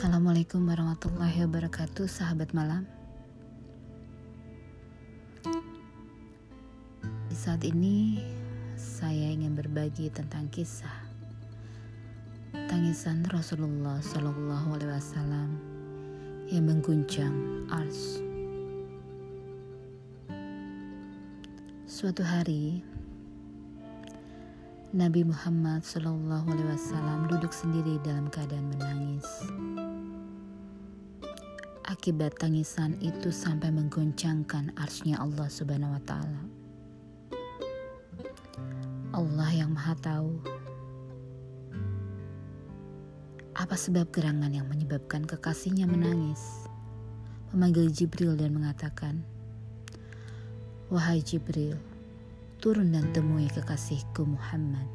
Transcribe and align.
Assalamualaikum 0.00 0.64
warahmatullahi 0.64 1.44
wabarakatuh, 1.44 2.08
sahabat 2.08 2.56
malam. 2.56 2.88
Di 7.28 7.36
saat 7.36 7.60
ini, 7.68 8.16
saya 8.80 9.28
ingin 9.28 9.52
berbagi 9.52 10.08
tentang 10.08 10.48
kisah 10.48 11.04
tangisan 12.72 13.28
Rasulullah 13.28 14.00
Shallallahu 14.00 14.80
Alaihi 14.80 14.88
Wasallam 14.88 15.48
yang 16.48 16.64
mengguncang 16.64 17.68
ars. 17.68 18.24
Suatu 21.84 22.24
hari, 22.24 22.80
Nabi 24.96 25.28
Muhammad 25.28 25.84
Shallallahu 25.84 26.56
Alaihi 26.56 26.72
Wasallam 26.72 27.28
duduk 27.28 27.52
sendiri 27.52 28.00
dalam 28.00 28.32
keadaan 28.32 28.64
menangis. 28.72 29.28
Akibat 31.90 32.38
tangisan 32.38 32.94
itu 33.02 33.34
sampai 33.34 33.74
menggoncangkan 33.74 34.78
arsnya 34.78 35.18
Allah 35.18 35.50
Subhanahu 35.50 35.98
Wa 35.98 36.02
Taala. 36.06 36.42
Allah 39.10 39.50
yang 39.50 39.74
Maha 39.74 39.98
Tahu 39.98 40.30
apa 43.58 43.74
sebab 43.74 44.14
gerangan 44.14 44.54
yang 44.54 44.70
menyebabkan 44.70 45.26
kekasihnya 45.26 45.90
menangis. 45.90 46.62
Memanggil 47.50 47.90
Jibril 47.90 48.38
dan 48.38 48.54
mengatakan, 48.54 49.26
Wahai 50.94 51.18
Jibril, 51.26 51.74
turun 52.62 52.94
dan 52.94 53.10
temui 53.10 53.50
kekasihku 53.50 54.30
Muhammad. 54.30 54.86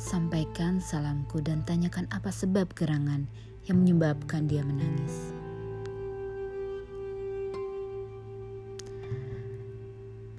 Sampaikan 0.00 0.80
salamku 0.80 1.44
dan 1.44 1.60
tanyakan 1.68 2.08
apa 2.08 2.32
sebab 2.32 2.72
gerangan 2.72 3.28
yang 3.68 3.84
menyebabkan 3.84 4.48
dia 4.48 4.64
menangis. 4.64 5.36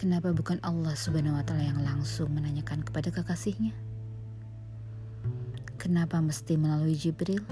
Kenapa 0.02 0.34
bukan 0.34 0.58
Allah 0.66 0.98
Subhanahu 0.98 1.38
wa 1.38 1.46
taala 1.46 1.62
yang 1.62 1.78
langsung 1.86 2.34
menanyakan 2.34 2.82
kepada 2.82 3.14
kekasihnya? 3.14 3.70
Kenapa 5.78 6.18
mesti 6.18 6.58
melalui 6.58 6.98
Jibril? 6.98 7.46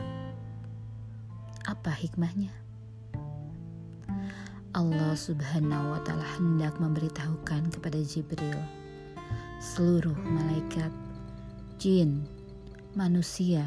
Apa 1.69 1.93
hikmahnya? 1.93 2.49
Allah 4.73 5.13
Subhanahu 5.13 5.93
wa 5.93 6.01
Ta'ala 6.01 6.25
hendak 6.41 6.81
memberitahukan 6.81 7.69
kepada 7.69 8.01
Jibril, 8.01 8.57
seluruh 9.61 10.17
malaikat, 10.17 10.89
jin, 11.77 12.25
manusia, 12.97 13.61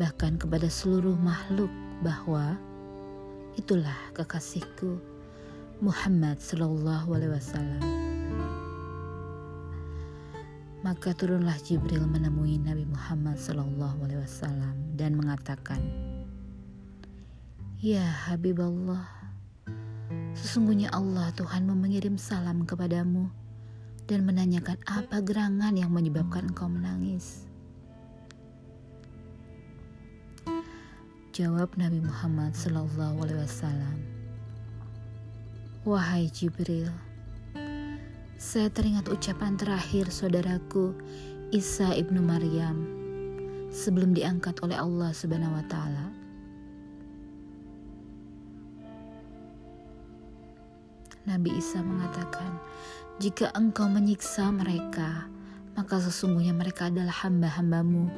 bahkan 0.00 0.40
kepada 0.40 0.72
seluruh 0.72 1.16
makhluk 1.20 1.68
bahwa 2.00 2.56
itulah 3.60 4.00
kekasihku 4.16 4.96
Muhammad 5.78 6.42
Sallallahu 6.42 7.14
Alaihi 7.14 7.32
Wasallam. 7.38 7.82
Maka 10.82 11.14
turunlah 11.14 11.54
Jibril 11.62 12.02
menemui 12.02 12.58
Nabi 12.58 12.82
Muhammad 12.82 13.38
Sallallahu 13.38 14.02
Alaihi 14.06 14.22
Wasallam 14.26 14.74
dan 14.98 15.14
mengatakan, 15.14 15.78
Ya 17.78 18.02
Habib 18.02 18.58
Allah, 18.58 19.06
Sesungguhnya 20.38 20.90
Allah 20.94 21.34
Tuhan 21.34 21.66
mengirim 21.66 22.14
salam 22.14 22.62
kepadamu 22.62 23.26
dan 24.06 24.22
menanyakan 24.22 24.78
apa 24.86 25.18
gerangan 25.18 25.74
yang 25.74 25.90
menyebabkan 25.90 26.54
engkau 26.54 26.70
menangis. 26.70 27.46
Jawab 31.34 31.74
Nabi 31.78 32.02
Muhammad 32.02 32.54
Sallallahu 32.54 33.22
Alaihi 33.22 33.42
Wasallam, 33.46 34.17
Wahai 35.86 36.26
Jibril, 36.26 36.90
saya 38.34 38.66
teringat 38.66 39.06
ucapan 39.14 39.54
terakhir 39.54 40.10
saudaraku 40.10 40.90
Isa 41.54 41.94
ibnu 41.94 42.18
Maryam 42.18 42.82
sebelum 43.70 44.10
diangkat 44.10 44.58
oleh 44.66 44.74
Allah 44.74 45.14
Subhanahu 45.14 45.54
Wa 45.54 45.64
Taala. 45.70 46.06
Nabi 51.30 51.54
Isa 51.54 51.78
mengatakan, 51.78 52.58
"Jika 53.22 53.54
engkau 53.54 53.86
menyiksa 53.86 54.50
mereka, 54.50 55.30
maka 55.78 56.02
sesungguhnya 56.02 56.58
mereka 56.58 56.90
adalah 56.90 57.22
hamba-hambamu, 57.22 58.10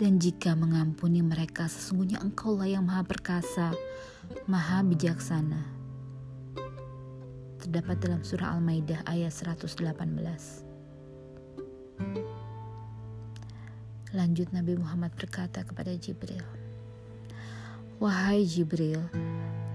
dan 0.00 0.16
jika 0.16 0.56
mengampuni 0.56 1.20
mereka, 1.20 1.68
sesungguhnya 1.68 2.24
engkaulah 2.24 2.64
yang 2.64 2.88
maha 2.88 3.04
perkasa, 3.04 3.76
maha 4.48 4.80
bijaksana." 4.80 5.77
Terdapat 7.58 7.98
dalam 7.98 8.22
surah 8.22 8.54
Al-Maidah 8.54 9.02
ayat 9.10 9.34
118. 9.34 9.82
Lanjut 14.14 14.48
Nabi 14.54 14.78
Muhammad 14.78 15.12
berkata 15.18 15.66
kepada 15.66 15.92
Jibril, 15.98 16.46
"Wahai 18.00 18.46
Jibril, 18.46 19.04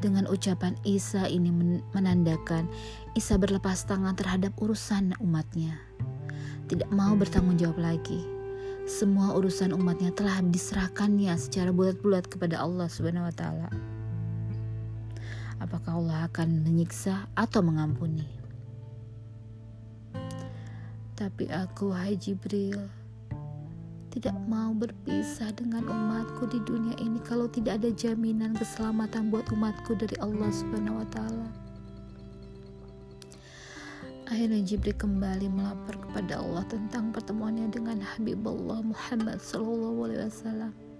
dengan 0.03 0.27
ucapan 0.27 0.75
Isa 0.83 1.23
ini 1.31 1.47
menandakan 1.95 2.67
Isa 3.15 3.39
berlepas 3.39 3.87
tangan 3.87 4.19
terhadap 4.19 4.51
urusan 4.59 5.15
umatnya. 5.23 5.79
Tidak 6.67 6.91
mau 6.91 7.15
bertanggung 7.15 7.55
jawab 7.55 7.79
lagi. 7.79 8.19
Semua 8.83 9.31
urusan 9.39 9.71
umatnya 9.71 10.11
telah 10.11 10.43
diserahkannya 10.43 11.31
secara 11.39 11.71
bulat-bulat 11.71 12.27
kepada 12.27 12.59
Allah 12.59 12.91
Subhanahu 12.91 13.31
wa 13.31 13.35
taala. 13.35 13.92
Apakah 15.63 15.95
Allah 15.95 16.27
akan 16.27 16.59
menyiksa 16.67 17.31
atau 17.39 17.63
mengampuni? 17.63 18.27
Tapi 21.15 21.47
aku, 21.47 21.95
hai 21.95 22.19
Jibril, 22.19 22.83
tidak 24.11 24.35
mau 24.43 24.75
berpisah 24.75 25.55
dengan 25.55 25.87
umatku 25.87 26.51
di 26.51 26.59
dunia 26.67 26.99
ini 26.99 27.15
kalau 27.23 27.47
tidak 27.47 27.79
ada 27.79 27.95
jaminan 27.95 28.51
keselamatan 28.59 29.31
buat 29.31 29.47
umatku 29.55 29.95
dari 29.95 30.19
Allah 30.19 30.51
Subhanahu 30.51 30.99
wa 30.99 31.07
taala. 31.07 31.47
Akhirnya 34.27 34.67
Jibril 34.67 34.99
kembali 34.99 35.47
melapor 35.47 35.95
kepada 35.95 36.43
Allah 36.43 36.67
tentang 36.67 37.15
pertemuannya 37.15 37.71
dengan 37.71 38.03
Habibullah 38.03 38.83
Muhammad 38.83 39.39
sallallahu 39.39 40.11
alaihi 40.11 40.27
wasallam. 40.27 40.92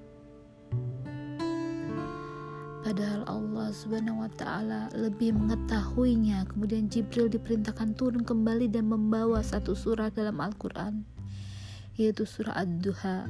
Padahal 2.84 3.24
Allah 3.32 3.72
Subhanahu 3.72 4.28
wa 4.28 4.32
taala 4.36 4.92
lebih 4.92 5.32
mengetahuinya. 5.32 6.44
Kemudian 6.52 6.92
Jibril 6.92 7.32
diperintahkan 7.32 7.96
turun 7.96 8.28
kembali 8.28 8.68
dan 8.68 8.92
membawa 8.92 9.40
satu 9.40 9.72
surah 9.72 10.12
dalam 10.12 10.44
Al-Qur'an 10.44 11.08
yaitu 11.98 12.26
surah 12.26 12.58
Ad-Duha. 12.58 13.30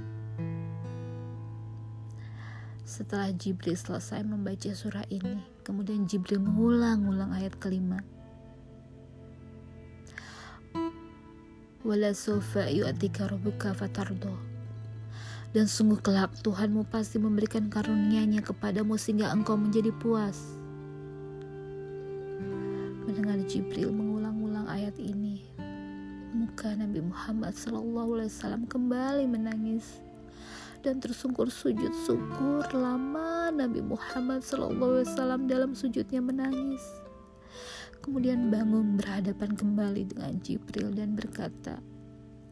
Setelah 2.83 3.31
Jibril 3.35 3.75
selesai 3.75 4.23
membaca 4.23 4.71
surah 4.71 5.07
ini, 5.07 5.39
kemudian 5.63 6.07
Jibril 6.07 6.43
mengulang-ulang 6.43 7.31
ayat 7.31 7.55
kelima. 7.59 8.03
Wala 11.83 12.15
sofa 12.15 12.71
yu'atika 12.71 13.27
rabbuka 13.27 13.75
fatardo. 13.75 14.52
Dan 15.53 15.69
sungguh 15.69 16.01
kelak 16.01 16.33
Tuhanmu 16.41 16.89
pasti 16.89 17.21
memberikan 17.21 17.69
karunia-Nya 17.69 18.41
kepadamu 18.41 18.97
sehingga 18.97 19.29
engkau 19.29 19.53
menjadi 19.53 19.93
puas. 19.93 20.57
Mendengar 23.05 23.37
Jibril 23.45 23.93
mengulang-ulang 23.93 24.65
ayat 24.65 24.97
ini, 24.97 25.45
muka 26.33 26.73
Nabi 26.73 27.05
Muhammad 27.05 27.53
SAW 27.53 28.65
kembali 28.65 29.29
menangis 29.29 30.01
dan 30.81 30.97
tersungkur 30.97 31.53
sujud 31.53 31.93
syukur 32.01 32.65
lama 32.73 33.53
Nabi 33.53 33.85
Muhammad 33.85 34.41
SAW 34.41 35.05
dalam 35.45 35.77
sujudnya 35.77 36.17
menangis. 36.17 36.81
Kemudian 38.01 38.49
bangun 38.49 38.97
berhadapan 38.97 39.53
kembali 39.53 40.11
dengan 40.11 40.35
Jibril 40.41 40.91
dan 40.97 41.13
berkata, 41.13 41.77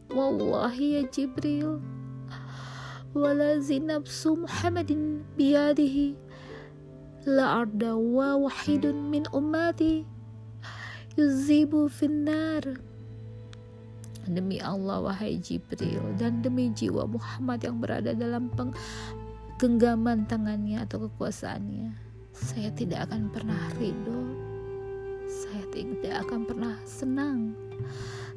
Wallahi 0.08 0.96
ya 0.96 1.02
Jibril, 1.10 1.82
zinabsu 3.60 4.40
Muhammadin 4.40 5.20
biyadihi 5.36 6.16
la 7.28 7.60
arda 7.60 7.92
wa 7.92 8.40
wahidun 8.48 9.12
min 9.12 9.28
ummati 9.36 10.08
yuzibu 11.20 11.92
finnar 11.92 12.64
Demi 14.22 14.62
Allah 14.62 15.02
wahai 15.02 15.34
Jibril 15.42 15.98
dan 16.14 16.46
demi 16.46 16.70
jiwa 16.70 17.10
Muhammad 17.10 17.58
yang 17.66 17.82
berada 17.82 18.14
dalam 18.14 18.54
genggaman 19.58 20.30
tangannya 20.30 20.78
atau 20.86 21.10
kekuasaannya. 21.10 21.90
Saya 22.30 22.70
tidak 22.70 23.10
akan 23.10 23.34
pernah 23.34 23.58
ridho. 23.82 24.22
Saya 25.26 25.66
tidak 25.74 26.22
akan 26.22 26.46
pernah 26.46 26.78
senang 26.86 27.58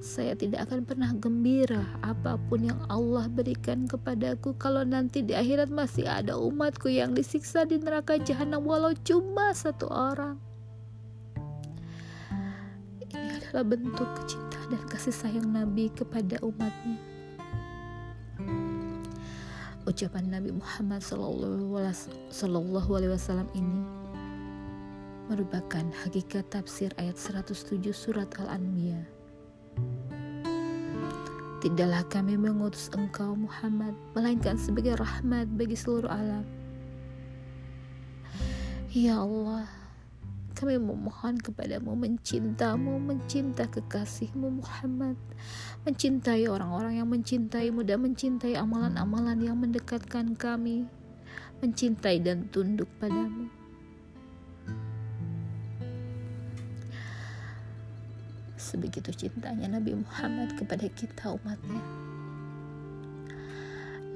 Saya 0.04 0.36
tidak 0.36 0.68
akan 0.68 0.84
pernah 0.84 1.12
gembira 1.16 1.88
apa 2.04 2.36
pun 2.36 2.68
yang 2.68 2.80
Allah 2.92 3.32
berikan 3.32 3.88
kepadaku 3.88 4.52
kalau 4.60 4.84
nanti 4.84 5.24
di 5.24 5.32
akhirat 5.32 5.72
masih 5.72 6.04
ada 6.04 6.36
umatku 6.36 6.92
yang 6.92 7.16
disiksa 7.16 7.64
di 7.64 7.80
neraka 7.80 8.20
jahanam 8.20 8.68
walau 8.68 8.92
cuma 9.08 9.56
satu 9.56 9.88
orang. 9.88 10.36
Ini 13.08 13.40
adalah 13.40 13.64
bentuk 13.64 14.10
kecintaan 14.20 14.68
dan 14.76 14.84
kasih 14.92 15.16
sayang 15.16 15.48
Nabi 15.56 15.88
kepada 15.96 16.44
umatnya. 16.44 17.00
Ucapan 19.86 20.28
Nabi 20.28 20.50
Muhammad 20.52 21.00
Wasallam 23.16 23.48
ini 23.56 23.86
merupakan 25.32 25.86
hakikat 26.04 26.52
tafsir 26.52 26.92
ayat 26.98 27.16
107 27.16 27.80
surat 27.94 28.30
Al-Anbiya 28.42 29.15
Tidaklah 31.66 32.06
kami 32.14 32.38
mengutus 32.38 32.94
engkau 32.94 33.34
Muhammad 33.34 33.98
Melainkan 34.14 34.54
sebagai 34.54 35.02
rahmat 35.02 35.50
bagi 35.58 35.74
seluruh 35.74 36.14
alam. 36.14 36.46
Ya 38.94 39.18
Allah 39.18 39.66
Kami 40.54 40.78
memohon 40.78 41.42
kepadamu 41.42 41.98
mencintamu 41.98 43.02
Mencinta 43.02 43.66
kekasihmu 43.66 44.62
Muhammad. 44.62 45.18
Mencintai 45.90 46.46
orang-orang 46.46 47.02
yang 47.02 47.10
mencintaimu 47.10 47.82
Dan 47.82 48.14
mencintai 48.14 48.54
amalan-amalan 48.54 49.42
yang 49.42 49.58
mendekatkan 49.58 50.38
kami. 50.38 50.86
Mencintai 51.66 52.22
dan 52.22 52.46
tunduk 52.54 52.94
padamu 53.02 53.65
Sebegitu 58.66 59.14
cintanya 59.14 59.78
Nabi 59.78 59.94
Muhammad 59.94 60.58
kepada 60.58 60.90
kita 60.90 61.38
umatnya. 61.38 61.86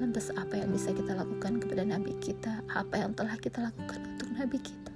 Lantas 0.02 0.34
apa 0.34 0.58
yang 0.58 0.74
bisa 0.74 0.90
kita 0.90 1.14
lakukan 1.14 1.62
kepada 1.62 1.86
Nabi 1.86 2.18
kita? 2.18 2.58
Apa 2.74 2.98
yang 2.98 3.14
telah 3.14 3.38
kita 3.38 3.70
lakukan 3.70 4.02
untuk 4.02 4.26
Nabi 4.34 4.58
kita? 4.58 4.92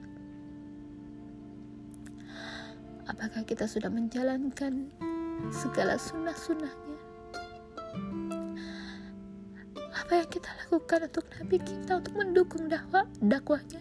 Apakah 3.07 3.47
kita 3.47 3.71
sudah 3.71 3.95
menjalankan 3.95 4.91
segala 5.55 6.03
sunnah-sunnahnya? 6.03 6.99
Apa 10.03 10.13
yang 10.19 10.29
kita 10.35 10.51
lakukan 10.67 11.07
untuk 11.15 11.31
Nabi 11.39 11.57
kita 11.63 12.03
untuk 12.03 12.15
mendukung 12.19 12.67
dakwah 12.67 13.07
dakwahnya? 13.23 13.79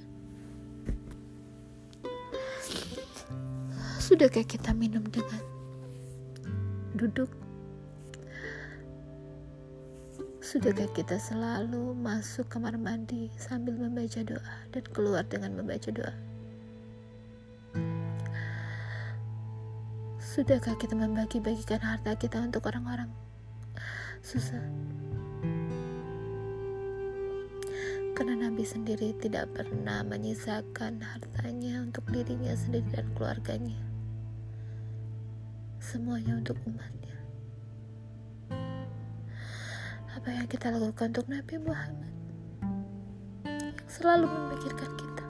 Sudahkah 3.97 4.45
kita 4.45 4.77
minum 4.77 5.01
dengan 5.09 5.52
duduk. 7.03 7.27
Sudahkah 10.39 10.87
kita 10.95 11.19
selalu 11.19 11.91
masuk 11.99 12.47
kamar 12.47 12.79
mandi 12.79 13.27
sambil 13.35 13.75
membaca 13.75 14.23
doa 14.23 14.55
dan 14.71 14.83
keluar 14.95 15.23
dengan 15.27 15.59
membaca 15.59 15.91
doa? 15.91 16.15
Sudahkah 20.19 20.79
kita 20.79 20.95
membagi-bagikan 20.95 21.83
harta 21.83 22.15
kita 22.15 22.39
untuk 22.39 22.63
orang-orang 22.71 23.11
susah? 24.23 24.63
Karena 28.15 28.47
Nabi 28.47 28.63
sendiri 28.63 29.11
tidak 29.19 29.51
pernah 29.51 30.05
menyisakan 30.07 31.03
hartanya 31.03 31.83
untuk 31.83 32.07
dirinya 32.13 32.53
sendiri 32.55 32.85
dan 32.93 33.09
keluarganya 33.17 33.92
semuanya 35.83 36.39
untuk 36.39 36.55
umatnya. 36.63 37.19
Apa 40.15 40.31
yang 40.31 40.47
kita 40.47 40.71
lakukan 40.71 41.11
untuk 41.11 41.27
Nabi 41.27 41.59
Muhammad 41.59 42.15
yang 43.43 43.75
selalu 43.91 44.31
memikirkan 44.31 44.91
kita 44.95 45.25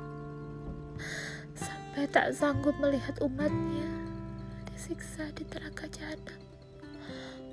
sampai 1.57 2.05
tak 2.13 2.37
sanggup 2.37 2.77
melihat 2.77 3.17
umatnya 3.25 3.89
disiksa 4.69 5.25
di 5.33 5.41
neraka 5.49 5.89
jahanam 5.89 6.37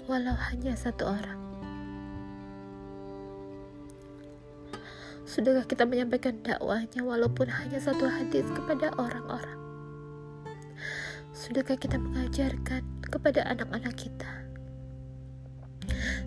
walau 0.04 0.36
hanya 0.52 0.76
satu 0.76 1.08
orang. 1.08 1.40
Sudahkah 5.24 5.64
kita 5.64 5.86
menyampaikan 5.86 6.42
dakwahnya 6.42 7.00
walaupun 7.06 7.48
hanya 7.48 7.78
satu 7.80 8.10
hadis 8.10 8.44
kepada 8.50 8.90
orang-orang? 8.98 9.59
Sudahkah 11.50 11.82
kita 11.82 11.98
mengajarkan 11.98 12.86
kepada 13.10 13.42
anak-anak 13.42 13.98
kita, 13.98 14.46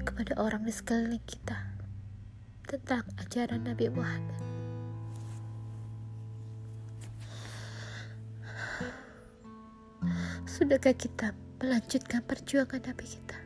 kepada 0.03 0.35
orang 0.35 0.67
di 0.67 0.73
sekeliling 0.75 1.23
kita 1.23 1.55
tentang 2.67 3.07
ajaran 3.23 3.63
Nabi 3.63 3.87
Muhammad. 3.87 4.43
Sudahkah 10.43 10.91
kita 10.91 11.31
melanjutkan 11.63 12.19
perjuangan 12.27 12.83
Nabi 12.83 13.05
kita? 13.07 13.39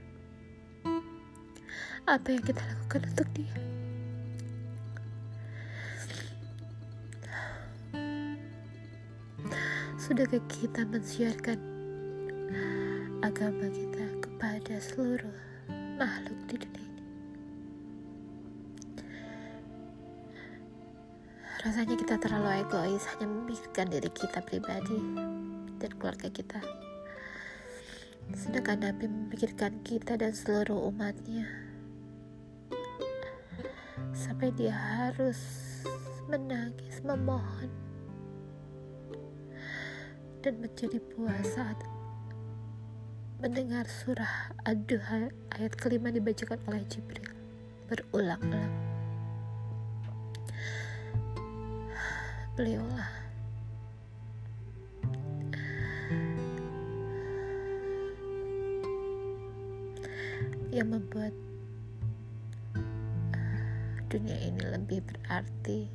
Apa 2.10 2.26
yang 2.26 2.42
kita 2.42 2.66
lakukan 2.66 3.06
untuk 3.06 3.30
dia? 3.38 3.67
Sudahkah 10.08 10.40
kita 10.48 10.88
mensiarkan 10.88 11.60
agama 13.20 13.68
kita 13.68 14.08
kepada 14.24 14.80
seluruh 14.80 15.36
makhluk 16.00 16.40
di 16.48 16.56
dunia 16.64 16.80
ini. 16.80 17.04
Rasanya 21.60 22.00
kita 22.00 22.16
terlalu 22.24 22.64
egois 22.64 23.04
hanya 23.12 23.28
memikirkan 23.28 23.92
diri 23.92 24.08
kita 24.16 24.40
pribadi 24.48 24.96
dan 25.76 25.92
keluarga 26.00 26.32
kita. 26.32 26.64
Sedangkan 28.32 28.88
Nabi 28.88 29.12
memikirkan 29.12 29.84
kita 29.84 30.16
dan 30.16 30.32
seluruh 30.32 30.88
umatnya. 30.88 31.52
Sampai 34.16 34.56
dia 34.56 34.72
harus 34.72 35.36
menangis, 36.32 37.04
memohon 37.04 37.87
dan 40.48 40.64
menjadi 40.64 41.04
puas 41.12 41.44
saat 41.44 41.76
mendengar 43.44 43.84
surah 43.84 44.56
Ad-Duha 44.64 45.28
ayat 45.60 45.76
kelima 45.76 46.08
dibacakan 46.08 46.56
oleh 46.72 46.88
Jibril 46.88 47.36
berulang-ulang. 47.92 48.72
Beliaulah 52.56 53.12
yang 60.72 60.96
membuat 60.96 61.36
dunia 64.08 64.38
ini 64.48 64.64
lebih 64.64 65.04
berarti, 65.04 65.92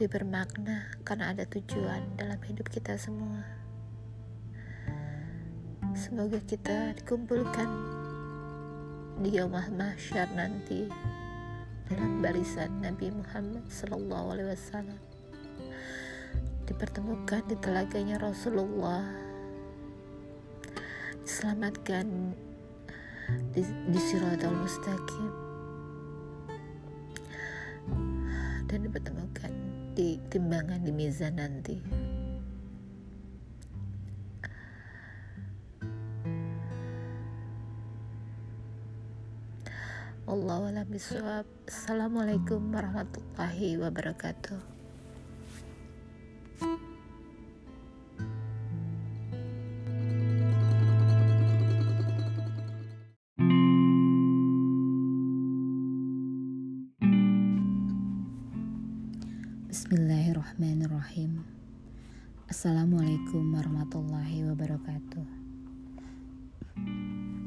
lebih 0.00 0.24
bermakna 0.24 0.88
karena 1.04 1.28
ada 1.28 1.44
tujuan 1.44 2.16
dalam 2.16 2.40
hidup 2.48 2.72
kita 2.72 2.96
semua. 2.96 3.44
Semoga 5.92 6.40
kita 6.40 6.96
dikumpulkan 6.96 7.68
di 9.20 9.36
Yaumah 9.36 9.68
Mahsyar 9.68 10.32
nanti 10.32 10.88
dalam 11.84 12.24
barisan 12.24 12.80
Nabi 12.80 13.12
Muhammad 13.12 13.68
Sallallahu 13.68 14.26
Alaihi 14.32 14.48
Wasallam. 14.56 15.00
Dipertemukan 16.64 17.44
di 17.44 17.60
telaganya 17.60 18.24
Rasulullah. 18.24 19.04
Diselamatkan 21.28 22.08
di, 23.52 23.60
di 23.68 24.00
Siratul 24.00 24.64
Mustaqim. 24.64 25.28
Dan 28.64 28.88
dipertemukan 28.88 29.79
di 30.00 30.16
timbangan 30.32 30.80
di 30.80 30.96
mizan 30.96 31.36
nanti. 31.36 31.76
A'lam 40.24 40.88
bishawab. 40.88 41.44
Assalamualaikum 41.68 42.72
warahmatullahi 42.72 43.76
wabarakatuh. 43.76 44.80
Bismillahirrahmanirrahim. 60.70 61.42
Assalamualaikum 62.46 63.42
warahmatullahi 63.58 64.46
wabarakatuh. 64.54 65.26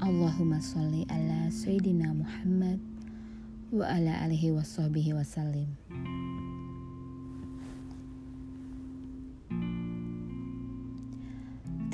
Allahumma 0.03 0.60
sholli 0.60 1.08
ala 1.08 1.48
Sayyidina 1.48 2.12
Muhammad 2.12 2.84
wa 3.72 3.88
ala 3.88 4.27
alihi 4.27 4.51
wa 4.51 4.60
sahbihi 4.60 5.15
wasallim. 5.15 5.72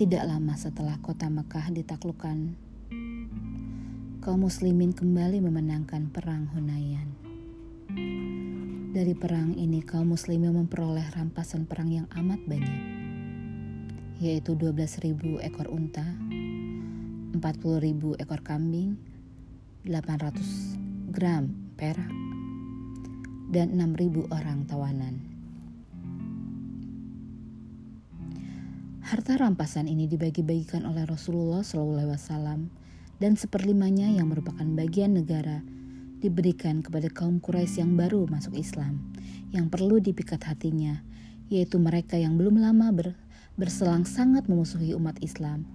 Tidak 0.01 0.23
lama 0.25 0.57
setelah 0.57 0.97
kota 0.97 1.29
Mekah 1.29 1.69
ditaklukkan, 1.77 2.57
kaum 4.25 4.49
muslimin 4.49 4.97
kembali 4.97 5.45
memenangkan 5.45 6.09
perang 6.09 6.49
Hunayan. 6.57 7.13
Dari 8.89 9.13
perang 9.13 9.53
ini 9.53 9.85
kaum 9.85 10.17
muslimin 10.17 10.49
memperoleh 10.49 11.13
rampasan 11.13 11.69
perang 11.69 11.93
yang 11.93 12.09
amat 12.09 12.41
banyak, 12.49 12.81
yaitu 14.17 14.57
12.000 14.57 15.13
ekor 15.45 15.69
unta, 15.69 16.17
40.000 17.37 17.37
ekor 18.17 18.41
kambing, 18.41 18.97
800 19.85 21.13
gram 21.13 21.53
perak, 21.77 22.09
dan 23.53 23.77
6.000 23.77 24.25
orang 24.33 24.65
tawanan. 24.65 25.21
Harta 29.05 29.37
rampasan 29.37 29.85
ini 29.85 30.09
dibagi-bagikan 30.09 30.89
oleh 30.89 31.05
Rasulullah 31.05 31.61
SAW 31.61 32.73
dan 33.21 33.37
seperlimanya 33.37 34.09
yang 34.09 34.33
merupakan 34.33 34.65
bagian 34.65 35.13
negara 35.13 35.61
diberikan 36.19 36.83
kepada 36.83 37.07
kaum 37.11 37.39
Quraisy 37.39 37.83
yang 37.83 37.95
baru 37.95 38.27
masuk 38.27 38.55
Islam, 38.55 38.99
yang 39.55 39.71
perlu 39.71 40.03
dipikat 40.03 40.43
hatinya, 40.45 41.03
yaitu 41.47 41.79
mereka 41.79 42.19
yang 42.19 42.35
belum 42.35 42.59
lama 42.59 42.91
ber, 42.91 43.15
berselang 43.55 44.03
sangat 44.03 44.47
memusuhi 44.47 44.95
umat 44.95 45.19
Islam, 45.19 45.67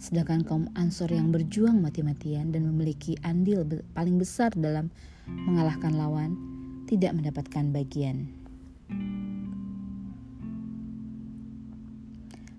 Sedangkan 0.00 0.40
kaum 0.48 0.64
Ansor 0.72 1.12
yang 1.12 1.28
berjuang 1.28 1.76
mati-matian 1.84 2.56
dan 2.56 2.64
memiliki 2.64 3.20
andil 3.20 3.68
paling 3.92 4.16
besar 4.16 4.48
dalam 4.56 4.88
mengalahkan 5.28 5.92
lawan 5.92 6.40
tidak 6.88 7.12
mendapatkan 7.12 7.68
bagian. 7.68 8.32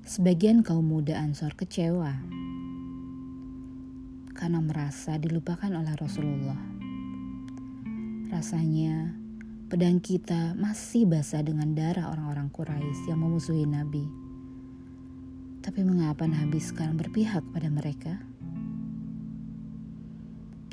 Sebagian 0.06 0.62
kaum 0.62 0.86
muda 0.86 1.18
Ansor 1.18 1.58
kecewa 1.58 2.14
karena 4.38 4.62
merasa 4.62 5.18
dilupakan 5.18 5.74
oleh 5.74 5.98
Rasulullah. 5.98 6.71
Rasanya 8.32 9.12
pedang 9.68 10.00
kita 10.00 10.56
masih 10.56 11.04
basah 11.06 11.44
dengan 11.44 11.76
darah 11.76 12.10
orang-orang 12.10 12.48
Quraisy 12.50 13.12
yang 13.12 13.20
memusuhi 13.20 13.68
Nabi 13.68 14.22
tapi 15.62 15.86
mengapa 15.86 16.26
Nabi 16.26 16.58
sekarang 16.58 16.98
berpihak 16.98 17.46
pada 17.54 17.70
mereka? 17.70 18.18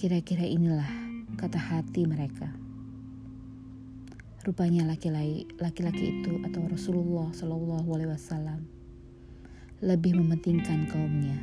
Kira-kira 0.01 0.49
inilah 0.49 0.89
kata 1.37 1.61
hati 1.61 2.09
mereka. 2.09 2.49
Rupanya 4.49 4.89
laki-laki 4.89 6.05
itu 6.09 6.41
atau 6.41 6.65
Rasulullah 6.73 7.29
Shallallahu 7.37 7.89
Alaihi 8.01 8.17
Wasallam 8.17 8.65
lebih 9.85 10.17
mementingkan 10.17 10.89
kaumnya. 10.89 11.37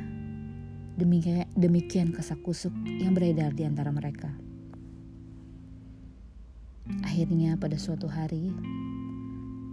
Demikian, 0.98 1.46
demikian 1.54 2.10
yang 2.98 3.14
beredar 3.14 3.54
di 3.54 3.62
antara 3.62 3.94
mereka. 3.94 4.34
Akhirnya 7.02 7.58
pada 7.58 7.74
suatu 7.74 8.06
hari, 8.06 8.54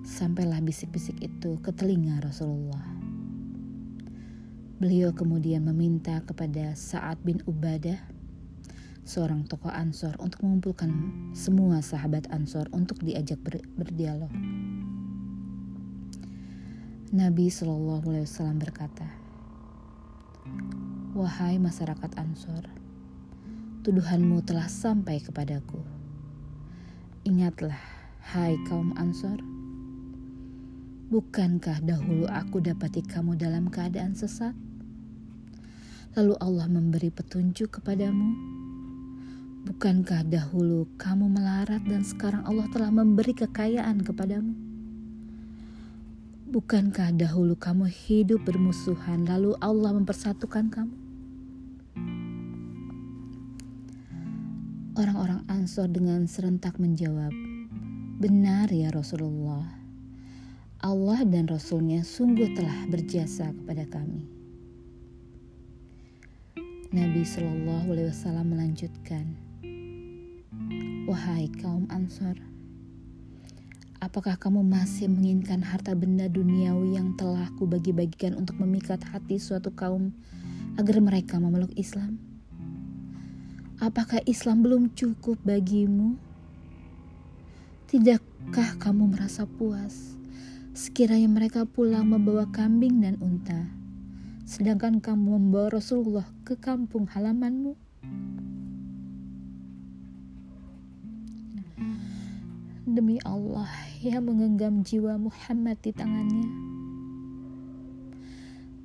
sampailah 0.01 0.57
bisik-bisik 0.65 1.21
itu 1.21 1.61
ke 1.61 1.69
telinga 1.69 2.17
Rasulullah. 2.25 2.81
Beliau 4.81 5.13
kemudian 5.13 5.61
meminta 5.61 6.25
kepada 6.25 6.73
Sa'ad 6.73 7.21
bin 7.21 7.39
Ubadah, 7.45 8.01
seorang 9.05 9.45
tokoh 9.45 9.69
Ansor, 9.69 10.17
untuk 10.17 10.41
mengumpulkan 10.41 10.89
semua 11.37 11.85
sahabat 11.85 12.25
Ansor 12.33 12.65
untuk 12.73 12.97
diajak 13.05 13.37
ber 13.45 13.61
berdialog. 13.77 14.33
Nabi 17.13 17.45
Shallallahu 17.45 18.09
Alaihi 18.09 18.25
Wasallam 18.25 18.57
berkata, 18.57 19.05
Wahai 21.13 21.61
masyarakat 21.61 22.17
Ansor, 22.17 22.65
tuduhanmu 23.85 24.41
telah 24.41 24.65
sampai 24.65 25.21
kepadaku. 25.21 25.92
Ingatlah, 27.23 27.79
hai 28.35 28.59
kaum 28.67 28.91
Ansor, 28.99 29.39
bukankah 31.07 31.79
dahulu 31.79 32.27
aku 32.27 32.59
dapati 32.59 32.99
kamu 32.99 33.39
dalam 33.39 33.71
keadaan 33.71 34.11
sesat? 34.11 34.51
lalu 36.13 36.37
Allah 36.37 36.69
memberi 36.69 37.09
petunjuk 37.09 37.81
kepadamu? 37.81 38.37
Bukankah 39.65 40.21
dahulu 40.29 40.85
kamu 41.01 41.25
melarat 41.25 41.81
dan 41.89 42.05
sekarang 42.05 42.45
Allah 42.45 42.69
telah 42.69 42.93
memberi 42.93 43.33
kekayaan 43.33 44.05
kepadamu? 44.05 44.53
Bukankah 46.53 47.17
dahulu 47.17 47.57
kamu 47.57 47.89
hidup 47.89 48.45
bermusuhan 48.45 49.25
lalu 49.25 49.57
Allah 49.57 49.89
mempersatukan 49.97 50.69
kamu? 50.69 51.02
Orang-orang 54.93 55.41
Ansor 55.49 55.89
dengan 55.89 56.29
serentak 56.29 56.77
menjawab, 56.77 57.33
Benar 58.21 58.69
ya 58.69 58.93
Rasulullah, 58.93 59.65
Allah 60.85 61.25
dan 61.25 61.49
Rasulnya 61.49 62.05
sungguh 62.05 62.53
telah 62.53 62.85
berjasa 62.93 63.57
kepada 63.57 63.89
kami. 63.89 64.21
Nabi 66.93 67.25
Shallallahu 67.25 67.89
Alaihi 67.89 68.13
Wasallam 68.13 68.53
melanjutkan, 68.53 69.33
Wahai 71.09 71.49
kaum 71.57 71.89
Ansor, 71.89 72.37
apakah 73.97 74.37
kamu 74.37 74.61
masih 74.61 75.09
menginginkan 75.09 75.65
harta 75.65 75.97
benda 75.97 76.29
duniawi 76.29 77.01
yang 77.01 77.17
telah 77.17 77.49
kubagi-bagikan 77.57 78.37
untuk 78.37 78.61
memikat 78.61 79.01
hati 79.09 79.41
suatu 79.41 79.73
kaum 79.73 80.13
agar 80.77 81.01
mereka 81.01 81.41
memeluk 81.41 81.73
Islam? 81.73 82.32
Apakah 83.83 84.23
Islam 84.23 84.63
belum 84.63 84.95
cukup 84.95 85.43
bagimu? 85.43 86.15
Tidakkah 87.91 88.79
kamu 88.79 89.11
merasa 89.11 89.43
puas 89.43 90.15
sekiranya 90.71 91.27
mereka 91.27 91.67
pulang 91.67 92.07
membawa 92.07 92.47
kambing 92.47 93.03
dan 93.03 93.19
unta? 93.19 93.83
sedangkan 94.43 94.99
kamu 94.99 95.39
membawa 95.39 95.79
Rasulullah 95.79 96.27
ke 96.43 96.59
kampung 96.59 97.07
halamanmu? 97.07 97.79
Demi 102.83 103.17
Allah 103.23 103.71
yang 104.03 104.27
menggenggam 104.27 104.83
jiwa 104.83 105.15
Muhammad 105.15 105.79
di 105.79 105.95
tangannya. 105.95 106.47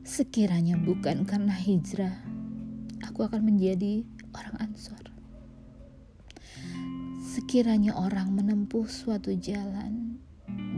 Sekiranya 0.07 0.81
bukan 0.81 1.29
karena 1.29 1.53
hijrah, 1.53 2.17
aku 3.05 3.29
akan 3.29 3.45
menjadi 3.45 4.09
orang 4.35 4.57
Ansor. 4.61 5.01
Sekiranya 7.23 7.95
orang 7.95 8.35
menempuh 8.35 8.89
suatu 8.91 9.33
jalan 9.37 10.19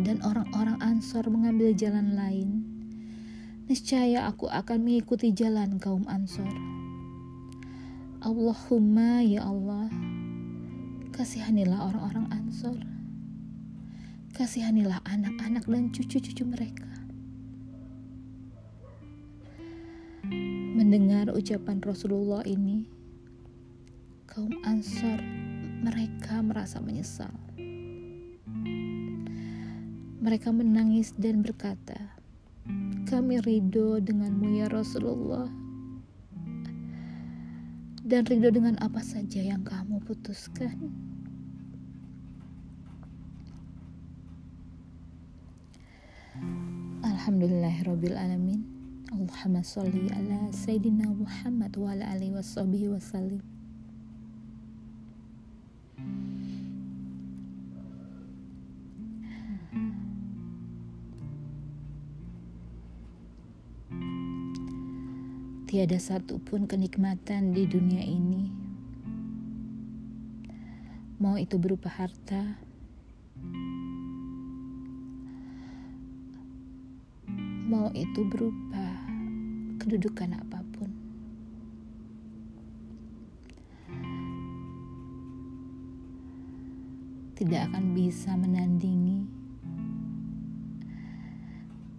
dan 0.03 0.21
orang-orang 0.25 0.77
Ansor 0.83 1.29
mengambil 1.29 1.73
jalan 1.73 2.17
lain, 2.17 2.65
niscaya 3.71 4.27
aku 4.29 4.51
akan 4.51 4.83
mengikuti 4.83 5.33
jalan 5.33 5.79
kaum 5.79 6.05
Ansor. 6.11 6.51
Allahumma 8.21 9.25
ya 9.25 9.49
Allah, 9.49 9.89
kasihanilah 11.17 11.89
orang-orang 11.89 12.29
Ansor. 12.29 12.77
Kasihanilah 14.37 15.01
anak-anak 15.05 15.65
dan 15.65 15.89
cucu-cucu 15.93 16.45
mereka. 16.45 16.89
Mendengar 20.77 21.33
ucapan 21.33 21.81
Rasulullah 21.81 22.45
ini, 22.45 22.85
kaum 24.31 24.55
Ansor 24.63 25.19
mereka 25.83 26.39
merasa 26.39 26.79
menyesal. 26.79 27.35
Mereka 30.23 30.55
menangis 30.55 31.11
dan 31.19 31.43
berkata, 31.43 32.15
kami 33.11 33.43
ridho 33.43 33.99
denganmu 33.99 34.63
ya 34.63 34.71
Rasulullah 34.71 35.51
dan 38.07 38.23
ridho 38.31 38.55
dengan 38.55 38.79
apa 38.79 39.03
saja 39.03 39.43
yang 39.43 39.67
kamu 39.67 39.99
putuskan. 40.07 40.79
Alhamdulillahirabbil 47.03 48.15
alamin. 48.15 48.63
Allahumma 49.11 49.67
sholli 49.67 50.07
ala 50.15 50.55
sayyidina 50.55 51.11
Muhammad 51.11 51.75
wa 51.75 51.91
ala 51.91 52.15
alihi 52.15 52.39
wasallam. 52.39 53.60
Tiada 65.71 66.03
satupun 66.03 66.67
kenikmatan 66.67 67.55
di 67.55 67.63
dunia 67.63 68.03
ini, 68.03 68.51
mau 71.23 71.39
itu 71.39 71.63
berupa 71.63 71.87
harta, 71.87 72.59
mau 77.71 77.87
itu 77.95 78.27
berupa 78.27 78.99
kedudukan 79.79 80.43
apa 80.43 80.59
pun. 80.75 80.91
Tidak 87.39 87.61
akan 87.71 87.95
bisa 87.95 88.35
menandingi 88.35 89.23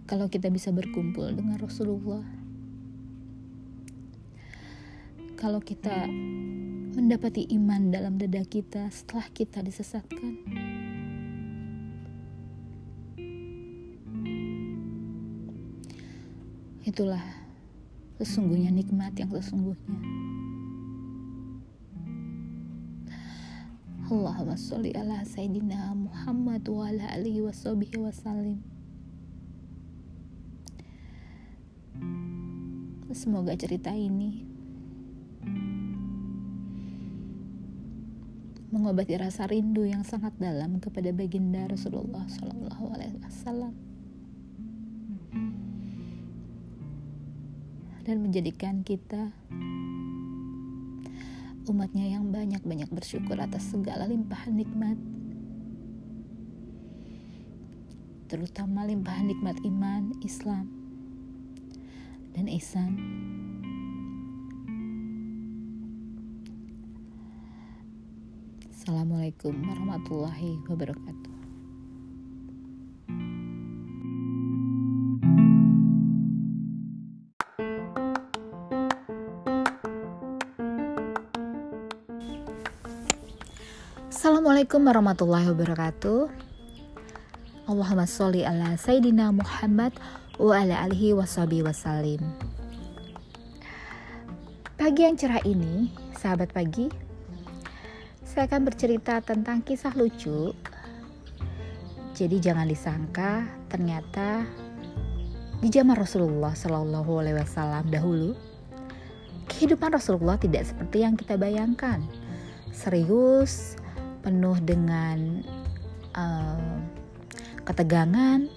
kalau 0.04 0.28
kita 0.28 0.52
bisa 0.52 0.68
berkumpul 0.76 1.32
dengan 1.32 1.56
Rasulullah 1.56 2.41
kalau 5.42 5.58
kita 5.58 6.06
mendapati 6.94 7.50
iman 7.58 7.90
dalam 7.90 8.14
dada 8.14 8.46
kita 8.46 8.86
setelah 8.94 9.26
kita 9.34 9.58
disesatkan. 9.58 10.38
Itulah 16.86 17.26
sesungguhnya 18.22 18.70
nikmat 18.70 19.18
yang 19.18 19.34
sesungguhnya. 19.34 19.98
Allahumma 24.06 24.54
sholli 24.54 24.94
ala 24.94 25.26
Sayyidina 25.26 25.90
Muhammad 25.98 26.62
wa 26.70 26.86
ala 26.86 27.18
alihi 27.18 27.42
wa 27.42 27.50
sahbihi 27.50 27.98
wa 27.98 28.14
salim. 28.14 28.62
Semoga 33.10 33.58
cerita 33.58 33.90
ini 33.90 34.51
mengobati 38.72 39.20
rasa 39.20 39.44
rindu 39.44 39.84
yang 39.84 40.00
sangat 40.00 40.32
dalam 40.40 40.80
kepada 40.80 41.12
baginda 41.12 41.68
Rasulullah 41.68 42.24
Shallallahu 42.24 42.84
Alaihi 42.96 43.20
Wasallam 43.20 43.76
dan 48.02 48.16
menjadikan 48.18 48.80
kita 48.80 49.30
umatnya 51.68 52.18
yang 52.18 52.32
banyak-banyak 52.32 52.90
bersyukur 52.90 53.38
atas 53.38 53.70
segala 53.70 54.08
limpahan 54.08 54.56
nikmat 54.56 54.98
terutama 58.32 58.88
limpahan 58.88 59.28
nikmat 59.28 59.60
iman, 59.60 60.16
Islam, 60.24 60.72
dan 62.32 62.48
ihsan. 62.48 62.96
Assalamualaikum 68.82 69.54
warahmatullahi 69.62 70.58
wabarakatuh. 70.66 71.32
Assalamualaikum 84.10 84.82
warahmatullahi 84.82 85.46
wabarakatuh. 85.54 86.26
Allahumma 87.70 88.10
sholli 88.10 88.42
ala 88.42 88.74
Sayyidina 88.74 89.30
Muhammad 89.30 89.94
wa 90.42 90.58
ala 90.58 90.90
alihi 90.90 91.14
washabi 91.14 91.62
wasallim. 91.62 92.18
Pagi 94.74 95.06
yang 95.06 95.14
cerah 95.14 95.38
ini, 95.46 95.94
sahabat 96.18 96.50
pagi, 96.50 97.11
saya 98.32 98.48
akan 98.48 98.64
bercerita 98.64 99.20
tentang 99.20 99.60
kisah 99.60 99.92
lucu. 99.92 100.56
Jadi 102.16 102.40
jangan 102.40 102.64
disangka 102.64 103.44
ternyata 103.68 104.48
di 105.60 105.68
zaman 105.68 106.00
Rasulullah 106.00 106.56
Shallallahu 106.56 107.12
Alaihi 107.20 107.36
Wasallam 107.36 107.92
dahulu 107.92 108.32
kehidupan 109.52 109.92
Rasulullah 109.92 110.40
tidak 110.40 110.64
seperti 110.64 111.04
yang 111.04 111.12
kita 111.12 111.36
bayangkan. 111.36 112.00
Serius, 112.72 113.76
penuh 114.24 114.56
dengan 114.64 115.44
uh, 116.16 116.80
ketegangan. 117.68 118.48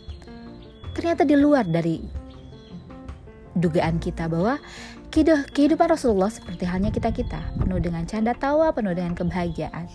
Ternyata 0.96 1.28
di 1.28 1.36
luar 1.36 1.68
dari 1.68 2.00
dugaan 3.60 4.00
kita 4.00 4.32
bahwa 4.32 4.56
kehidupan 5.24 5.88
Rasulullah 5.88 6.28
seperti 6.28 6.68
halnya 6.68 6.92
kita-kita, 6.92 7.40
penuh 7.56 7.80
dengan 7.80 8.04
canda 8.04 8.36
tawa, 8.36 8.76
penuh 8.76 8.92
dengan 8.92 9.16
kebahagiaan. 9.16 9.88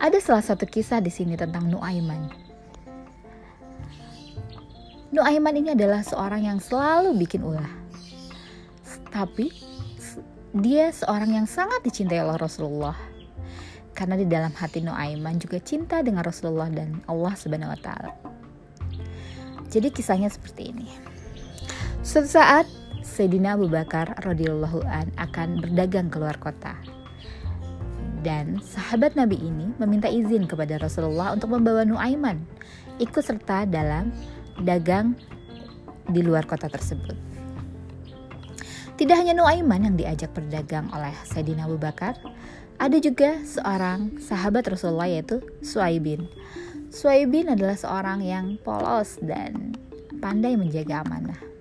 Ada 0.00 0.18
salah 0.18 0.40
satu 0.40 0.64
kisah 0.64 1.04
di 1.04 1.12
sini 1.12 1.36
tentang 1.36 1.68
Nuaiman. 1.68 2.32
Nuaiman 5.12 5.54
ini 5.60 5.76
adalah 5.76 6.00
seorang 6.00 6.48
yang 6.48 6.56
selalu 6.56 7.12
bikin 7.20 7.44
ulah. 7.44 7.68
Tapi 9.12 9.52
dia 10.56 10.88
seorang 10.88 11.36
yang 11.36 11.44
sangat 11.44 11.84
dicintai 11.84 12.24
oleh 12.24 12.40
Rasulullah. 12.40 12.96
Karena 13.92 14.16
di 14.16 14.24
dalam 14.24 14.56
hati 14.56 14.80
Nuaiman 14.80 15.36
juga 15.36 15.60
cinta 15.60 16.00
dengan 16.00 16.24
Rasulullah 16.24 16.72
dan 16.72 17.04
Allah 17.04 17.36
Subhanahu 17.36 17.76
wa 17.76 17.80
taala. 17.84 18.16
Jadi 19.68 19.92
kisahnya 19.92 20.32
seperti 20.32 20.72
ini. 20.72 20.88
Suatu 22.00 22.26
saat 22.26 22.81
Sayyidina 23.12 23.60
Abu 23.60 23.68
Bakar 23.68 24.16
radhiyallahu 24.24 24.88
an 24.88 25.12
akan 25.20 25.60
berdagang 25.60 26.08
keluar 26.08 26.32
kota. 26.40 26.80
Dan 28.24 28.56
sahabat 28.64 29.20
Nabi 29.20 29.36
ini 29.36 29.68
meminta 29.76 30.08
izin 30.08 30.48
kepada 30.48 30.80
Rasulullah 30.80 31.36
untuk 31.36 31.52
membawa 31.52 31.84
Nuaiman 31.84 32.40
ikut 32.96 33.20
serta 33.20 33.68
dalam 33.68 34.08
dagang 34.64 35.12
di 36.08 36.24
luar 36.24 36.48
kota 36.48 36.72
tersebut. 36.72 37.12
Tidak 38.96 39.12
hanya 39.12 39.36
Nuaiman 39.36 39.92
yang 39.92 39.96
diajak 40.00 40.32
berdagang 40.32 40.88
oleh 40.96 41.12
Sayyidina 41.28 41.68
Abu 41.68 41.76
Bakar, 41.76 42.16
ada 42.80 42.96
juga 42.96 43.44
seorang 43.44 44.24
sahabat 44.24 44.72
Rasulullah 44.72 45.12
yaitu 45.12 45.44
Suaibin. 45.60 46.32
Suaibin 46.88 47.52
adalah 47.52 47.76
seorang 47.76 48.24
yang 48.24 48.56
polos 48.64 49.20
dan 49.20 49.76
pandai 50.16 50.56
menjaga 50.56 51.04
amanah. 51.04 51.51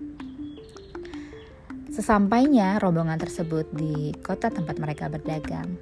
Sesampainya 1.91 2.79
rombongan 2.79 3.19
tersebut 3.19 3.67
di 3.75 4.15
kota 4.23 4.47
tempat 4.47 4.79
mereka 4.79 5.11
berdagang, 5.11 5.75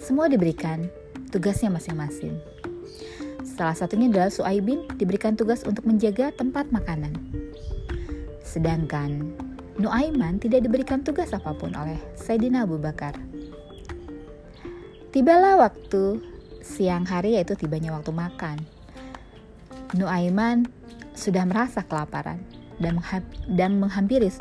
semua 0.00 0.32
diberikan 0.32 0.88
tugasnya 1.28 1.68
masing-masing. 1.68 2.40
Salah 3.44 3.76
satunya 3.76 4.08
adalah 4.08 4.32
Suaibin 4.32 4.88
diberikan 4.96 5.36
tugas 5.36 5.60
untuk 5.68 5.84
menjaga 5.84 6.32
tempat 6.32 6.72
makanan. 6.72 7.12
Sedangkan 8.40 9.36
Nuaiman 9.76 10.40
tidak 10.40 10.64
diberikan 10.64 11.04
tugas 11.04 11.36
apa 11.36 11.52
pun 11.52 11.76
oleh 11.76 12.00
Sayyidina 12.16 12.64
Abu 12.64 12.80
Bakar. 12.80 13.12
Tibalah 15.12 15.60
waktu 15.60 16.16
siang 16.64 17.04
hari 17.04 17.36
yaitu 17.36 17.52
tibanya 17.60 17.92
waktu 17.92 18.08
makan. 18.08 18.56
Nuaiman 19.92 20.64
sudah 21.12 21.44
merasa 21.44 21.84
kelaparan 21.84 22.40
dan 23.52 23.76
menghampiri 23.76 24.32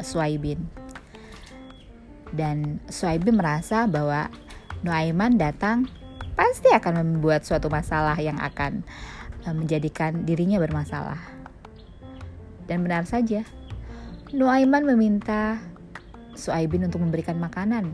Suaibin. 0.00 0.64
Dan 2.32 2.80
Suaibin 2.88 3.36
merasa 3.36 3.84
bahwa 3.84 4.32
Nuaiman 4.82 5.38
datang 5.38 5.86
pasti 6.34 6.72
akan 6.72 7.04
membuat 7.04 7.46
suatu 7.46 7.70
masalah 7.70 8.18
yang 8.18 8.40
akan 8.40 8.82
e, 9.44 9.48
menjadikan 9.52 10.24
dirinya 10.24 10.58
bermasalah. 10.58 11.20
Dan 12.64 12.82
benar 12.82 13.04
saja, 13.04 13.44
Nuaiman 14.32 14.88
meminta 14.88 15.60
Suaibin 16.32 16.88
untuk 16.88 17.04
memberikan 17.04 17.36
makanan 17.36 17.92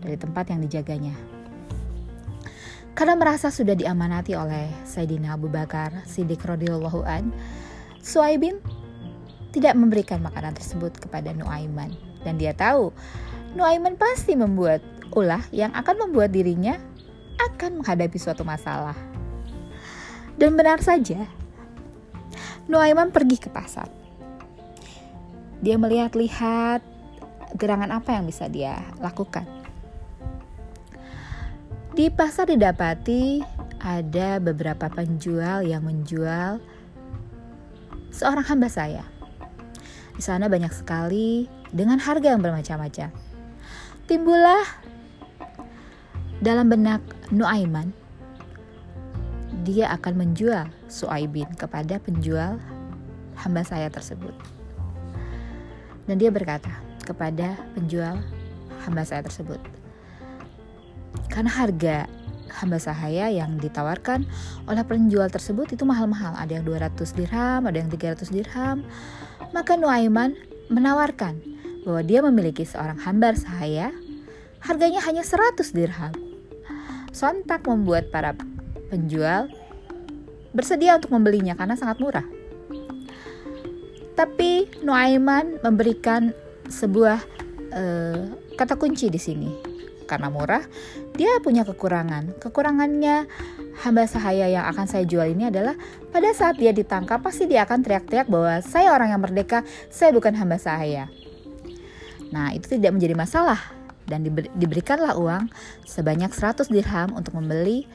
dari 0.00 0.16
tempat 0.16 0.48
yang 0.48 0.64
dijaganya. 0.64 1.14
Karena 2.96 3.12
merasa 3.12 3.52
sudah 3.52 3.76
diamanati 3.76 4.32
oleh 4.32 4.72
Sayyidina 4.88 5.36
Abu 5.36 5.52
Bakar 5.52 6.08
Siddiq 6.08 6.40
radhiyallahu 6.40 7.04
an, 7.04 7.28
Suaibin 8.00 8.56
tidak 9.56 9.72
memberikan 9.72 10.20
makanan 10.20 10.52
tersebut 10.52 10.92
kepada 11.00 11.32
Nuaiman 11.32 11.96
dan 12.28 12.36
dia 12.36 12.52
tahu 12.52 12.92
Nuaiman 13.56 13.96
pasti 13.96 14.36
membuat 14.36 14.84
ulah 15.16 15.40
yang 15.48 15.72
akan 15.72 16.04
membuat 16.04 16.28
dirinya 16.28 16.76
akan 17.40 17.80
menghadapi 17.80 18.20
suatu 18.20 18.44
masalah. 18.44 18.92
Dan 20.36 20.52
benar 20.60 20.84
saja, 20.84 21.24
Nuaiman 22.68 23.08
pergi 23.08 23.40
ke 23.40 23.48
pasar. 23.48 23.88
Dia 25.64 25.80
melihat-lihat 25.80 26.84
gerangan 27.56 27.96
apa 27.96 28.12
yang 28.12 28.28
bisa 28.28 28.52
dia 28.52 28.76
lakukan. 29.00 29.48
Di 31.96 32.12
pasar 32.12 32.52
didapati 32.52 33.40
ada 33.80 34.36
beberapa 34.36 34.92
penjual 34.92 35.64
yang 35.64 35.80
menjual 35.80 36.60
seorang 38.12 38.44
hamba 38.44 38.68
saya 38.68 39.15
Di 40.16 40.22
sana 40.24 40.48
banyak 40.48 40.72
sekali 40.72 41.44
dengan 41.68 42.00
harga 42.00 42.32
yang 42.32 42.40
bermacam-macam. 42.40 43.12
Timbullah 44.08 44.64
dalam 46.40 46.72
benak 46.72 47.04
Nuaiman 47.28 47.92
dia 49.66 49.90
akan 49.92 50.14
menjual 50.14 50.70
Suaibin 50.86 51.50
kepada 51.58 51.98
penjual 51.98 52.56
hamba 53.36 53.66
saya 53.66 53.90
tersebut. 53.90 54.32
Dan 56.06 56.22
dia 56.22 56.30
berkata 56.30 56.70
kepada 57.02 57.58
penjual 57.74 58.22
hamba 58.86 59.02
saya 59.02 59.26
tersebut, 59.26 59.58
karena 61.26 61.50
harga 61.50 62.06
hamba 62.62 62.78
sahaya 62.78 63.26
yang 63.26 63.58
ditawarkan 63.58 64.22
oleh 64.70 64.84
penjual 64.86 65.26
tersebut 65.26 65.74
itu 65.74 65.82
mahal-mahal. 65.82 66.38
Ada 66.38 66.62
yang 66.62 66.64
200 66.64 67.10
dirham, 67.18 67.66
ada 67.66 67.76
yang 67.76 67.90
300 67.90 68.30
dirham. 68.30 68.86
Maka 69.54 69.78
Nuaiman 69.78 70.34
menawarkan 70.70 71.38
bahwa 71.86 72.02
dia 72.02 72.20
memiliki 72.22 72.66
seorang 72.66 72.98
hamba 72.98 73.34
sahaya, 73.38 73.94
harganya 74.58 74.98
hanya 75.06 75.22
100 75.22 75.70
dirham. 75.70 76.14
Sontak 77.14 77.64
membuat 77.64 78.10
para 78.10 78.34
penjual 78.90 79.48
bersedia 80.50 80.98
untuk 80.98 81.14
membelinya 81.14 81.54
karena 81.54 81.78
sangat 81.78 82.02
murah. 82.02 82.26
Tapi 84.16 84.66
Nuaiman 84.80 85.60
memberikan 85.60 86.32
sebuah 86.66 87.20
uh, 87.76 88.20
kata 88.56 88.80
kunci 88.80 89.12
di 89.12 89.20
sini. 89.20 89.50
Karena 90.06 90.30
murah, 90.30 90.62
dia 91.18 91.36
punya 91.42 91.66
kekurangan. 91.66 92.38
Kekurangannya 92.38 93.26
hamba 93.82 94.08
sahaya 94.08 94.48
yang 94.48 94.64
akan 94.68 94.86
saya 94.88 95.04
jual 95.04 95.26
ini 95.26 95.52
adalah 95.52 95.76
pada 96.14 96.32
saat 96.32 96.56
dia 96.56 96.72
ditangkap 96.72 97.20
pasti 97.20 97.44
dia 97.44 97.68
akan 97.68 97.84
teriak-teriak 97.84 98.28
bahwa 98.30 98.60
saya 98.64 98.92
orang 98.94 99.12
yang 99.12 99.20
merdeka, 99.20 99.66
saya 99.92 100.14
bukan 100.16 100.32
hamba 100.36 100.56
sahaya. 100.56 101.10
Nah, 102.32 102.52
itu 102.56 102.78
tidak 102.78 102.96
menjadi 102.96 103.14
masalah 103.14 103.60
dan 104.06 104.22
diberikanlah 104.56 105.18
uang 105.18 105.50
sebanyak 105.84 106.30
100 106.30 106.70
dirham 106.70 107.10
untuk 107.14 107.34
membeli 107.34 107.86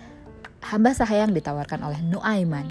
hamba 0.62 0.94
sahaya 0.94 1.26
yang 1.26 1.36
ditawarkan 1.36 1.82
oleh 1.82 2.00
Nuaiman. 2.06 2.70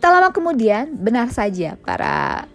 Tak 0.00 0.10
lama 0.10 0.32
kemudian, 0.32 0.96
benar 0.96 1.28
saja 1.28 1.76
para 1.76 2.48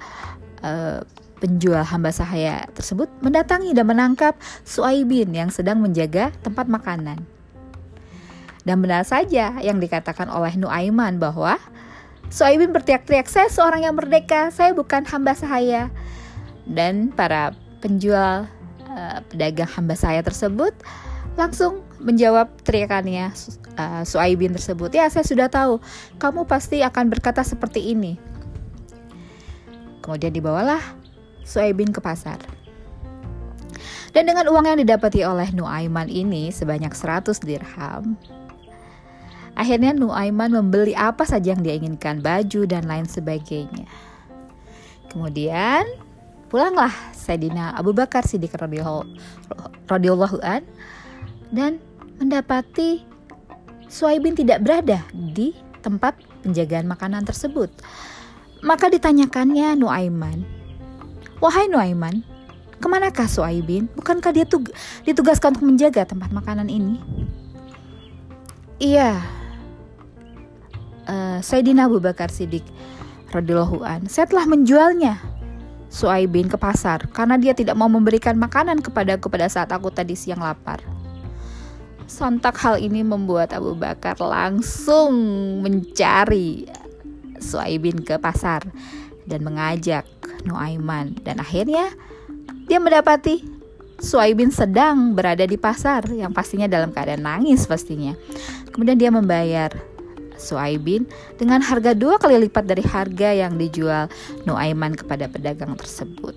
uh, 0.65 1.00
penjual 1.38 1.86
hamba 1.86 2.10
sahaya 2.10 2.65
tersebut 2.74 3.12
mendatangi 3.21 3.76
dan 3.76 3.86
menangkap 3.86 4.34
Suaibin 4.65 5.30
yang 5.30 5.54
sedang 5.54 5.78
menjaga 5.78 6.34
tempat 6.41 6.65
makanan. 6.65 7.35
Dan 8.65 8.82
benar 8.82 9.06
saja 9.06 9.54
yang 9.62 9.78
dikatakan 9.78 10.28
oleh 10.28 10.58
Nuaiman 10.58 11.21
bahwa 11.21 11.62
Suaibin 12.34 12.73
berteriak-teriak, 12.73 13.30
saya 13.30 13.47
seorang 13.54 13.86
yang 13.86 13.93
merdeka, 13.93 14.49
saya 14.49 14.73
bukan 14.73 15.06
hamba 15.06 15.38
sahaya. 15.38 15.93
Dan 16.65 17.13
para 17.13 17.54
penjual 17.86 18.49
uh, 18.89 19.17
pedagang 19.30 19.69
hamba 19.69 19.93
sahaya 19.93 20.25
tersebut 20.25 20.73
langsung 21.38 21.86
menjawab 22.01 22.49
teriakannya 22.65 23.30
uh, 23.78 24.01
Suaibin 24.01 24.58
tersebut. 24.58 24.89
Ya, 24.97 25.06
saya 25.13 25.21
sudah 25.21 25.45
tahu, 25.45 25.78
kamu 26.17 26.49
pasti 26.49 26.82
akan 26.82 27.13
berkata 27.13 27.45
seperti 27.45 27.93
ini. 27.93 28.17
Kemudian 30.01 30.34
dibawalah 30.34 30.82
Suaibin 31.45 31.93
ke 31.93 32.01
pasar. 32.01 32.41
Dan 34.15 34.32
dengan 34.32 34.47
uang 34.47 34.65
yang 34.65 34.80
didapati 34.80 35.28
oleh 35.28 35.51
Nuaiman 35.51 36.08
ini 36.08 36.47
sebanyak 36.47 36.95
100 36.95 37.36
dirham, 37.43 38.15
akhirnya 39.56 39.96
Nuaiman 39.96 40.52
membeli 40.52 40.94
apa 40.94 41.24
saja 41.24 41.56
yang 41.56 41.63
dia 41.63 41.80
inginkan, 41.80 42.20
baju 42.20 42.68
dan 42.68 42.86
lain 42.86 43.08
sebagainya. 43.08 43.88
Kemudian 45.10 45.88
pulanglah 46.52 46.91
Sayyidina 47.15 47.74
Abu 47.74 47.96
Bakar 47.96 48.28
Siddiq 48.28 48.52
radhiyallahu 49.88 50.38
an 50.44 50.62
dan 51.50 51.80
mendapati 52.20 53.08
Suaibin 53.88 54.36
tidak 54.36 54.60
berada 54.65 55.08
di 55.13 55.56
tempat 55.80 56.20
penjagaan 56.44 56.89
makanan 56.89 57.24
tersebut. 57.24 57.72
Maka 58.65 58.89
ditanyakannya 58.89 59.78
Nuaiman, 59.78 60.41
Wahai 61.38 61.70
Nuaiman, 61.70 62.26
ke 62.82 62.88
manakah 62.89 63.30
Suaibin? 63.30 63.88
Bukankah 63.94 64.34
dia 64.34 64.44
tug 64.44 64.74
ditugaskan 65.06 65.56
untuk 65.56 65.70
menjaga 65.70 66.04
tempat 66.04 66.34
makanan 66.34 66.68
ini? 66.68 66.98
Iya, 68.82 69.22
uh, 71.08 71.39
Sayyidina 71.41 71.88
Abu 71.88 72.02
Bakar 72.02 72.30
Siddiq 72.30 72.65
radhiyallahu 73.34 73.82
an, 73.84 74.06
saya 74.08 74.30
telah 74.30 74.46
menjualnya 74.46 75.18
Suaibin 75.96 76.52
ke 76.52 76.60
pasar 76.60 77.08
karena 77.15 77.39
dia 77.39 77.56
tidak 77.56 77.80
mau 77.80 77.88
memberikan 77.88 78.36
makanan 78.36 78.84
kepadaku 78.84 79.32
pada 79.32 79.48
saat 79.48 79.72
aku 79.72 79.88
tadi 79.94 80.12
siang 80.12 80.44
lapar. 80.44 80.84
Sontak 82.06 82.60
hal 82.62 82.78
ini 82.84 83.02
membuat 83.02 83.56
Abu 83.56 83.74
Bakar 83.80 84.20
langsung 84.20 85.15
mencari 85.63 86.68
Suaibin 87.39 88.04
ke 88.04 88.20
pasar 88.20 88.68
dan 89.24 89.41
mengajak 89.41 90.04
Nuaiman 90.46 91.18
dan 91.24 91.41
akhirnya 91.41 91.89
dia 92.68 92.78
mendapati 92.78 93.41
Suaibin 93.96 94.52
sedang 94.52 95.15
berada 95.15 95.48
di 95.48 95.56
pasar 95.56 96.12
yang 96.12 96.36
pastinya 96.36 96.68
dalam 96.68 96.91
keadaan 96.91 97.24
nangis 97.24 97.63
pastinya. 97.63 98.20
Kemudian 98.76 99.00
dia 99.00 99.08
membayar 99.08 99.72
Suaibin 100.38 101.08
dengan 101.39 101.60
harga 101.63 101.95
dua 101.95 102.19
kali 102.19 102.48
lipat 102.48 102.65
dari 102.67 102.84
harga 102.86 103.30
yang 103.34 103.56
dijual 103.60 104.12
Nuaiman 104.43 104.93
kepada 104.93 105.28
pedagang 105.28 105.76
tersebut. 105.80 106.36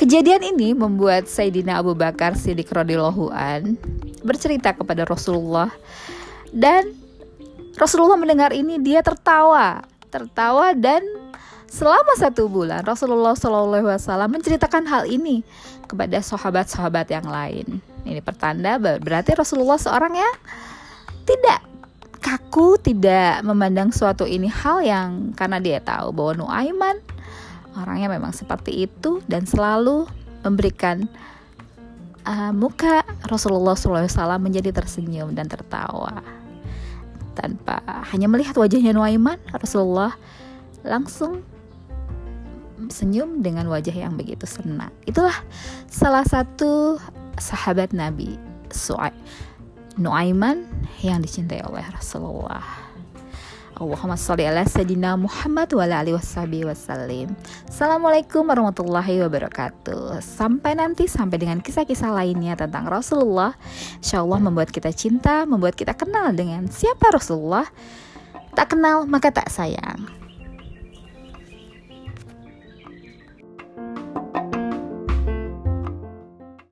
Kejadian 0.00 0.56
ini 0.56 0.72
membuat 0.72 1.28
Sayyidina 1.28 1.76
Abu 1.76 1.92
Bakar 1.92 2.32
Siddiq 2.32 2.72
radhiyallahu 2.72 3.28
an 3.32 3.76
bercerita 4.24 4.72
kepada 4.72 5.04
Rasulullah 5.04 5.68
dan 6.56 6.96
Rasulullah 7.76 8.16
mendengar 8.16 8.52
ini 8.56 8.80
dia 8.80 9.04
tertawa, 9.04 9.84
tertawa 10.08 10.72
dan 10.72 11.04
Selama 11.70 12.18
satu 12.18 12.50
bulan 12.50 12.82
Rasulullah 12.82 13.38
SAW 13.38 14.26
menceritakan 14.26 14.90
hal 14.90 15.06
ini 15.06 15.46
kepada 15.86 16.18
sahabat-sahabat 16.18 17.06
yang 17.14 17.22
lain. 17.30 17.78
Ini 18.02 18.18
pertanda 18.26 18.74
berarti 18.82 19.38
Rasulullah 19.38 19.78
seorang 19.78 20.18
yang 20.18 20.34
tidak 21.22 21.69
kaku, 22.20 22.76
tidak 22.78 23.40
memandang 23.42 23.90
suatu 23.90 24.28
ini 24.28 24.46
hal 24.46 24.84
yang 24.84 25.32
karena 25.34 25.58
dia 25.58 25.80
tahu 25.80 26.12
bahwa 26.12 26.32
Nuaiman 26.46 27.00
orangnya 27.74 28.12
memang 28.12 28.36
seperti 28.36 28.86
itu 28.86 29.24
dan 29.26 29.48
selalu 29.48 30.04
memberikan 30.44 31.08
uh, 32.28 32.52
muka 32.52 33.02
Rasulullah 33.26 33.74
SAW 33.76 34.36
menjadi 34.40 34.70
tersenyum 34.70 35.32
dan 35.32 35.48
tertawa 35.48 36.20
tanpa 37.34 37.80
hanya 38.12 38.28
melihat 38.28 38.58
wajahnya 38.58 38.92
Nuaiman 38.92 39.40
Rasulullah 39.54 40.12
langsung 40.84 41.40
senyum 42.90 43.44
dengan 43.44 43.68
wajah 43.68 43.92
yang 43.92 44.16
begitu 44.16 44.48
senang. 44.48 44.90
Itulah 45.04 45.36
salah 45.86 46.24
satu 46.24 46.96
sahabat 47.36 47.92
Nabi 47.92 48.40
Su'ai 48.72 49.12
Nuaiman 50.00 50.64
yang 51.04 51.20
dicintai 51.20 51.60
oleh 51.60 51.84
Rasulullah. 51.92 52.64
Allahumma 53.76 54.16
sholli 54.16 54.48
ala 54.48 54.64
sayyidina 54.64 55.12
Muhammad 55.20 55.76
wa 55.76 55.84
ala 55.84 56.00
alihi 56.00 56.16
wasallim. 56.64 57.36
Assalamualaikum 57.68 58.48
warahmatullahi 58.48 59.20
wabarakatuh. 59.20 60.24
Sampai 60.24 60.72
nanti 60.80 61.04
sampai 61.04 61.36
dengan 61.36 61.60
kisah-kisah 61.60 62.16
lainnya 62.16 62.56
tentang 62.56 62.88
Rasulullah. 62.88 63.52
Insyaallah 64.00 64.40
membuat 64.40 64.72
kita 64.72 64.88
cinta, 64.88 65.44
membuat 65.44 65.76
kita 65.76 65.92
kenal 65.92 66.32
dengan 66.32 66.64
siapa 66.72 67.12
Rasulullah. 67.12 67.68
Tak 68.56 68.72
kenal 68.72 69.04
maka 69.04 69.28
tak 69.28 69.52
sayang. 69.52 70.19